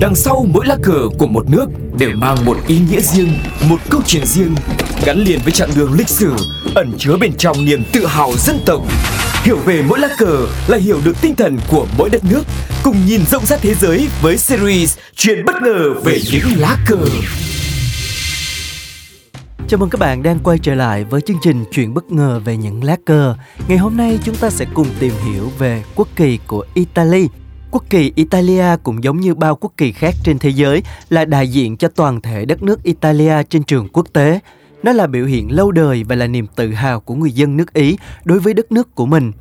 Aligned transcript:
Đằng 0.00 0.14
sau 0.14 0.46
mỗi 0.52 0.66
lá 0.66 0.76
cờ 0.82 1.08
của 1.18 1.26
một 1.26 1.50
nước 1.50 1.66
đều 1.98 2.10
mang 2.14 2.44
một 2.44 2.56
ý 2.66 2.78
nghĩa 2.90 3.00
riêng, 3.00 3.32
một 3.68 3.76
câu 3.90 4.00
chuyện 4.06 4.26
riêng, 4.26 4.54
gắn 5.04 5.18
liền 5.18 5.40
với 5.44 5.52
chặng 5.52 5.70
đường 5.76 5.92
lịch 5.92 6.08
sử, 6.08 6.32
ẩn 6.74 6.92
chứa 6.98 7.16
bên 7.20 7.32
trong 7.38 7.64
niềm 7.64 7.82
tự 7.92 8.06
hào 8.06 8.32
dân 8.36 8.58
tộc. 8.66 8.82
Hiểu 9.42 9.56
về 9.56 9.82
mỗi 9.88 9.98
lá 9.98 10.08
cờ 10.18 10.46
là 10.68 10.78
hiểu 10.78 11.00
được 11.04 11.16
tinh 11.20 11.34
thần 11.36 11.58
của 11.68 11.86
mỗi 11.98 12.10
đất 12.10 12.24
nước, 12.24 12.42
cùng 12.82 12.96
nhìn 13.06 13.20
rộng 13.30 13.46
rãi 13.46 13.58
thế 13.62 13.74
giới 13.74 14.08
với 14.22 14.36
series 14.36 14.98
Chuyện 15.14 15.44
bất 15.44 15.54
ngờ 15.62 15.94
về 16.04 16.18
những 16.32 16.44
lá 16.56 16.76
cờ. 16.86 16.98
Chào 19.68 19.78
mừng 19.78 19.90
các 19.90 20.00
bạn 20.00 20.22
đang 20.22 20.38
quay 20.38 20.58
trở 20.58 20.74
lại 20.74 21.04
với 21.04 21.20
chương 21.20 21.38
trình 21.42 21.64
Chuyện 21.72 21.94
bất 21.94 22.12
ngờ 22.12 22.40
về 22.44 22.56
những 22.56 22.84
lá 22.84 22.96
cờ. 23.04 23.34
Ngày 23.68 23.78
hôm 23.78 23.96
nay 23.96 24.18
chúng 24.24 24.36
ta 24.36 24.50
sẽ 24.50 24.64
cùng 24.74 24.86
tìm 24.98 25.12
hiểu 25.24 25.52
về 25.58 25.82
quốc 25.94 26.08
kỳ 26.16 26.38
của 26.46 26.64
Italy. 26.74 27.28
Quốc 27.76 27.90
kỳ 27.90 28.12
Italia 28.14 28.64
cũng 28.82 29.04
giống 29.04 29.20
như 29.20 29.34
bao 29.34 29.56
quốc 29.56 29.72
kỳ 29.76 29.92
khác 29.92 30.14
trên 30.24 30.38
thế 30.38 30.50
giới 30.50 30.82
là 31.10 31.24
đại 31.24 31.48
diện 31.48 31.76
cho 31.76 31.88
toàn 31.88 32.20
thể 32.20 32.44
đất 32.44 32.62
nước 32.62 32.82
Italia 32.82 33.42
trên 33.42 33.62
trường 33.62 33.88
quốc 33.88 34.06
tế. 34.12 34.40
Nó 34.82 34.92
là 34.92 35.06
biểu 35.06 35.26
hiện 35.26 35.52
lâu 35.52 35.70
đời 35.70 36.04
và 36.04 36.16
là 36.16 36.26
niềm 36.26 36.46
tự 36.56 36.72
hào 36.72 37.00
của 37.00 37.14
người 37.14 37.32
dân 37.32 37.56
nước 37.56 37.72
Ý 37.72 37.96
đối 38.24 38.40
với 38.40 38.54
đất 38.54 38.72
nước 38.72 38.94
của 38.94 39.06
mình. 39.06 39.32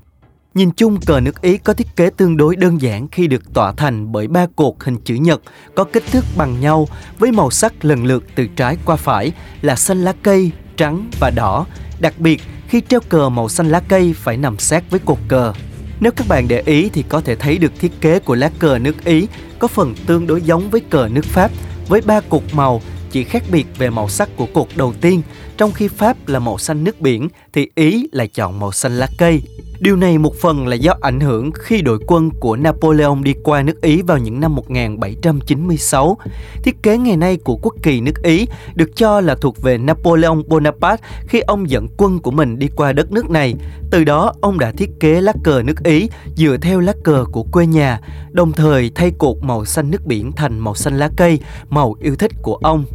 Nhìn 0.53 0.71
chung, 0.71 0.99
cờ 1.05 1.19
nước 1.19 1.41
Ý 1.41 1.57
có 1.57 1.73
thiết 1.73 1.87
kế 1.95 2.09
tương 2.09 2.37
đối 2.37 2.55
đơn 2.55 2.81
giản 2.81 3.07
khi 3.07 3.27
được 3.27 3.53
tọa 3.53 3.71
thành 3.71 4.11
bởi 4.11 4.27
ba 4.27 4.47
cột 4.55 4.73
hình 4.79 4.97
chữ 4.97 5.15
nhật 5.15 5.41
có 5.75 5.83
kích 5.83 6.03
thước 6.11 6.25
bằng 6.37 6.59
nhau 6.59 6.87
với 7.19 7.31
màu 7.31 7.51
sắc 7.51 7.85
lần 7.85 8.05
lượt 8.05 8.25
từ 8.35 8.47
trái 8.47 8.77
qua 8.85 8.95
phải 8.95 9.31
là 9.61 9.75
xanh 9.75 10.03
lá 10.03 10.13
cây, 10.23 10.51
trắng 10.77 11.09
và 11.19 11.29
đỏ. 11.29 11.65
Đặc 11.99 12.13
biệt, 12.19 12.41
khi 12.67 12.81
treo 12.81 12.99
cờ 13.09 13.29
màu 13.29 13.49
xanh 13.49 13.69
lá 13.69 13.79
cây 13.87 14.13
phải 14.17 14.37
nằm 14.37 14.59
sát 14.59 14.83
với 14.89 14.99
cột 14.99 15.19
cờ. 15.27 15.53
Nếu 15.99 16.11
các 16.11 16.27
bạn 16.27 16.47
để 16.47 16.63
ý 16.65 16.89
thì 16.89 17.03
có 17.09 17.21
thể 17.21 17.35
thấy 17.35 17.57
được 17.57 17.79
thiết 17.79 17.91
kế 18.01 18.19
của 18.19 18.35
lá 18.35 18.51
cờ 18.59 18.79
nước 18.79 19.05
Ý 19.05 19.27
có 19.59 19.67
phần 19.67 19.95
tương 20.05 20.27
đối 20.27 20.41
giống 20.41 20.69
với 20.69 20.81
cờ 20.81 21.09
nước 21.11 21.25
Pháp 21.25 21.51
với 21.87 22.01
ba 22.01 22.21
cột 22.21 22.43
màu 22.53 22.81
chỉ 23.15 23.23
khác 23.23 23.43
biệt 23.51 23.65
về 23.77 23.89
màu 23.89 24.09
sắc 24.09 24.29
của 24.35 24.45
cột 24.53 24.67
đầu 24.75 24.93
tiên, 25.01 25.21
trong 25.57 25.71
khi 25.71 25.87
Pháp 25.87 26.27
là 26.27 26.39
màu 26.39 26.57
xanh 26.57 26.83
nước 26.83 27.01
biển 27.01 27.27
thì 27.53 27.69
Ý 27.75 28.07
lại 28.11 28.27
chọn 28.27 28.59
màu 28.59 28.71
xanh 28.71 28.97
lá 28.97 29.07
cây. 29.17 29.41
Điều 29.79 29.95
này 29.95 30.17
một 30.17 30.35
phần 30.35 30.67
là 30.67 30.75
do 30.75 30.95
ảnh 31.01 31.19
hưởng 31.19 31.51
khi 31.51 31.81
đội 31.81 31.99
quân 32.07 32.29
của 32.39 32.55
Napoleon 32.55 33.15
đi 33.23 33.33
qua 33.43 33.61
nước 33.61 33.81
Ý 33.81 34.01
vào 34.01 34.17
những 34.17 34.39
năm 34.39 34.55
1796. 34.55 36.17
Thiết 36.63 36.83
kế 36.83 36.97
ngày 36.97 37.17
nay 37.17 37.37
của 37.37 37.57
quốc 37.61 37.75
kỳ 37.83 38.01
nước 38.01 38.23
Ý 38.23 38.47
được 38.75 38.95
cho 38.95 39.21
là 39.21 39.35
thuộc 39.35 39.61
về 39.61 39.77
Napoleon 39.77 40.41
Bonaparte 40.47 41.03
khi 41.27 41.39
ông 41.39 41.69
dẫn 41.69 41.87
quân 41.97 42.19
của 42.19 42.31
mình 42.31 42.59
đi 42.59 42.67
qua 42.75 42.93
đất 42.93 43.11
nước 43.11 43.29
này. 43.29 43.55
Từ 43.91 44.03
đó, 44.03 44.33
ông 44.41 44.59
đã 44.59 44.71
thiết 44.71 44.89
kế 44.99 45.21
lá 45.21 45.33
cờ 45.43 45.61
nước 45.65 45.83
Ý 45.83 46.09
dựa 46.35 46.57
theo 46.61 46.79
lá 46.79 46.93
cờ 47.03 47.25
của 47.31 47.43
quê 47.43 47.65
nhà, 47.65 48.01
đồng 48.31 48.51
thời 48.51 48.91
thay 48.95 49.11
cột 49.17 49.37
màu 49.41 49.65
xanh 49.65 49.91
nước 49.91 50.05
biển 50.05 50.31
thành 50.31 50.59
màu 50.59 50.75
xanh 50.75 50.99
lá 50.99 51.09
cây, 51.17 51.39
màu 51.69 51.95
yêu 51.99 52.15
thích 52.15 52.31
của 52.41 52.55
ông. 52.55 52.85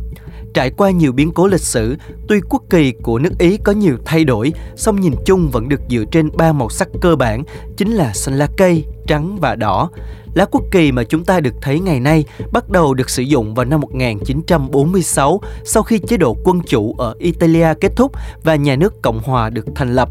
Trải 0.55 0.71
qua 0.71 0.91
nhiều 0.91 1.13
biến 1.13 1.33
cố 1.33 1.47
lịch 1.47 1.61
sử, 1.61 1.97
tuy 2.29 2.41
quốc 2.49 2.63
kỳ 2.71 2.93
của 2.93 3.19
nước 3.19 3.39
Ý 3.39 3.57
có 3.57 3.73
nhiều 3.73 3.97
thay 4.05 4.25
đổi, 4.25 4.53
song 4.77 5.01
nhìn 5.01 5.15
chung 5.25 5.51
vẫn 5.51 5.69
được 5.69 5.81
dựa 5.91 6.05
trên 6.11 6.31
ba 6.37 6.53
màu 6.53 6.69
sắc 6.69 6.89
cơ 7.01 7.17
bản, 7.17 7.43
chính 7.77 7.93
là 7.93 8.13
xanh 8.13 8.39
lá 8.39 8.49
cây, 8.57 8.85
trắng 9.07 9.39
và 9.41 9.55
đỏ. 9.55 9.91
Lá 10.35 10.45
quốc 10.45 10.63
kỳ 10.71 10.93
mà 10.93 11.05
chúng 11.05 11.25
ta 11.25 11.41
được 11.41 11.55
thấy 11.63 11.81
ngày 11.81 12.01
nay 12.01 12.25
bắt 12.53 12.71
đầu 12.71 12.95
được 12.95 13.11
sử 13.11 13.23
dụng 13.23 13.55
vào 13.55 13.65
năm 13.65 13.81
1946 13.81 15.41
sau 15.65 15.83
khi 15.83 15.99
chế 15.99 16.17
độ 16.17 16.37
quân 16.45 16.61
chủ 16.67 16.95
ở 16.99 17.15
Italia 17.19 17.75
kết 17.81 17.93
thúc 17.97 18.13
và 18.45 18.55
nhà 18.55 18.77
nước 18.77 19.03
Cộng 19.03 19.21
hòa 19.23 19.51
được 19.51 19.67
thành 19.75 19.95
lập. 19.95 20.09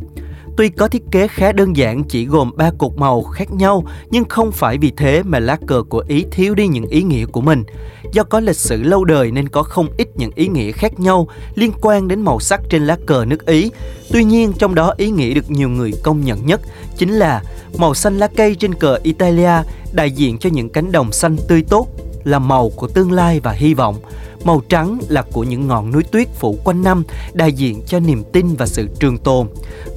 Tuy 0.57 0.69
có 0.69 0.87
thiết 0.87 1.03
kế 1.11 1.27
khá 1.27 1.51
đơn 1.51 1.77
giản 1.77 2.03
chỉ 2.03 2.25
gồm 2.25 2.51
ba 2.55 2.71
cột 2.77 2.97
màu 2.97 3.23
khác 3.23 3.51
nhau, 3.51 3.83
nhưng 4.09 4.25
không 4.25 4.51
phải 4.51 4.77
vì 4.77 4.91
thế 4.97 5.23
mà 5.23 5.39
lá 5.39 5.57
cờ 5.67 5.83
của 5.89 6.03
Ý 6.07 6.25
thiếu 6.31 6.55
đi 6.55 6.67
những 6.67 6.85
ý 6.85 7.03
nghĩa 7.03 7.25
của 7.25 7.41
mình. 7.41 7.63
Do 8.11 8.23
có 8.23 8.39
lịch 8.39 8.55
sử 8.55 8.83
lâu 8.83 9.05
đời 9.05 9.31
nên 9.31 9.49
có 9.49 9.63
không 9.63 9.87
ít 9.97 10.07
những 10.15 10.31
ý 10.35 10.47
nghĩa 10.47 10.71
khác 10.71 10.99
nhau 10.99 11.27
liên 11.55 11.71
quan 11.81 12.07
đến 12.07 12.21
màu 12.21 12.39
sắc 12.39 12.61
trên 12.69 12.87
lá 12.87 12.97
cờ 13.05 13.25
nước 13.25 13.45
Ý. 13.45 13.71
Tuy 14.11 14.23
nhiên 14.23 14.53
trong 14.53 14.75
đó 14.75 14.93
ý 14.97 15.09
nghĩa 15.09 15.33
được 15.33 15.51
nhiều 15.51 15.69
người 15.69 15.91
công 16.03 16.25
nhận 16.25 16.45
nhất 16.45 16.61
chính 16.97 17.13
là 17.13 17.43
màu 17.77 17.93
xanh 17.93 18.17
lá 18.17 18.27
cây 18.35 18.55
trên 18.55 18.73
cờ 18.73 18.99
Italia 19.03 19.51
đại 19.93 20.11
diện 20.11 20.37
cho 20.37 20.49
những 20.49 20.69
cánh 20.69 20.91
đồng 20.91 21.11
xanh 21.11 21.37
tươi 21.47 21.63
tốt, 21.69 21.87
là 22.23 22.39
màu 22.39 22.69
của 22.69 22.87
tương 22.87 23.11
lai 23.11 23.39
và 23.39 23.51
hy 23.51 23.73
vọng. 23.73 23.95
Màu 24.43 24.61
trắng 24.69 24.99
là 25.07 25.21
của 25.33 25.43
những 25.43 25.67
ngọn 25.67 25.91
núi 25.91 26.03
tuyết 26.03 26.27
phủ 26.35 26.57
quanh 26.63 26.83
năm, 26.83 27.03
đại 27.33 27.53
diện 27.53 27.81
cho 27.87 27.99
niềm 27.99 28.23
tin 28.33 28.55
và 28.55 28.65
sự 28.65 28.87
trường 28.99 29.17
tồn. 29.17 29.47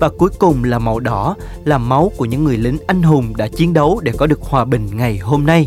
Và 0.01 0.09
cuối 0.19 0.31
cùng 0.39 0.65
là 0.65 0.79
màu 0.79 1.01
đỏ, 1.01 1.37
là 1.65 1.79
máu 1.79 2.13
của 2.17 2.25
những 2.25 2.45
người 2.45 2.57
lính 2.57 2.79
anh 2.87 3.03
hùng 3.03 3.37
đã 3.37 3.49
chiến 3.49 3.73
đấu 3.73 4.01
để 4.03 4.13
có 4.17 4.27
được 4.27 4.41
hòa 4.43 4.65
bình 4.65 4.89
ngày 4.93 5.19
hôm 5.19 5.47
nay. 5.47 5.67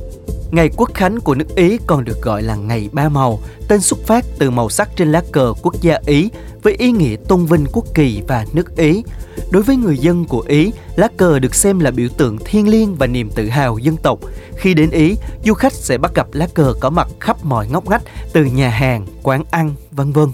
Ngày 0.55 0.69
quốc 0.77 0.93
khánh 0.93 1.19
của 1.19 1.35
nước 1.35 1.55
Ý 1.55 1.77
còn 1.87 2.05
được 2.05 2.21
gọi 2.21 2.43
là 2.43 2.55
ngày 2.55 2.89
ba 2.91 3.09
màu, 3.09 3.39
tên 3.67 3.81
xuất 3.81 3.99
phát 4.07 4.25
từ 4.39 4.51
màu 4.51 4.69
sắc 4.69 4.89
trên 4.95 5.11
lá 5.11 5.23
cờ 5.31 5.53
quốc 5.61 5.81
gia 5.81 5.99
Ý 6.05 6.29
với 6.63 6.73
ý 6.73 6.91
nghĩa 6.91 7.15
tôn 7.27 7.45
vinh 7.45 7.65
quốc 7.71 7.85
kỳ 7.93 8.21
và 8.27 8.45
nước 8.53 8.77
Ý. 8.77 9.03
Đối 9.51 9.63
với 9.63 9.75
người 9.75 9.97
dân 9.97 10.25
của 10.25 10.43
Ý, 10.47 10.71
lá 10.95 11.07
cờ 11.17 11.39
được 11.39 11.55
xem 11.55 11.79
là 11.79 11.91
biểu 11.91 12.09
tượng 12.17 12.37
thiêng 12.45 12.67
liêng 12.67 12.95
và 12.95 13.07
niềm 13.07 13.29
tự 13.35 13.49
hào 13.49 13.77
dân 13.77 13.97
tộc. 13.97 14.19
Khi 14.57 14.73
đến 14.73 14.89
Ý, 14.91 15.15
du 15.45 15.53
khách 15.53 15.73
sẽ 15.73 15.97
bắt 15.97 16.15
gặp 16.15 16.27
lá 16.33 16.47
cờ 16.53 16.73
có 16.79 16.89
mặt 16.89 17.07
khắp 17.19 17.45
mọi 17.45 17.67
ngóc 17.67 17.89
ngách 17.89 18.03
từ 18.33 18.45
nhà 18.45 18.69
hàng, 18.69 19.05
quán 19.23 19.43
ăn, 19.51 19.73
vân 19.91 20.11
vân. 20.11 20.29